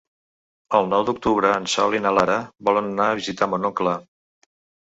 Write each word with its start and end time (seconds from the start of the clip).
El 0.77 0.89
nou 0.93 1.03
d'octubre 1.09 1.51
en 1.57 1.69
Sol 1.75 1.97
i 1.97 2.01
na 2.07 2.13
Lara 2.21 2.39
volen 2.71 2.91
anar 2.95 3.11
a 3.11 3.19
visitar 3.23 3.53
mon 3.53 3.69
oncle. 3.73 3.95